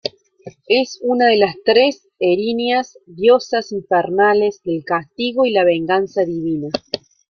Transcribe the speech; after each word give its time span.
Es 0.67 0.97
una 1.03 1.27
de 1.27 1.37
las 1.37 1.55
tres 1.63 2.07
erinias, 2.17 2.97
diosas 3.05 3.71
infernales 3.71 4.63
del 4.63 4.83
castigo 4.83 5.45
y 5.45 5.51
la 5.51 5.63
venganza 5.63 6.23
divina. 6.25 6.69